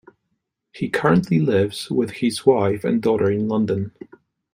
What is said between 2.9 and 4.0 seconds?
daughter in London.